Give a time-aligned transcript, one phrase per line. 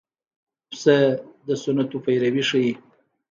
[0.69, 0.97] پسه
[1.47, 2.73] د سنتو پیروي ښيي.